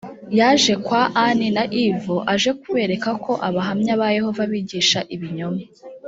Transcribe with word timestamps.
yaje 0.39 0.73
kwa 0.85 1.03
ani 1.27 1.47
na 1.57 1.63
ivo 1.85 2.17
aje 2.33 2.51
kubereka 2.61 3.09
ko 3.23 3.31
abahamya 3.47 3.93
ba 4.01 4.07
yehova 4.17 4.41
bigisha 4.51 4.99
ibinyoma 5.17 5.63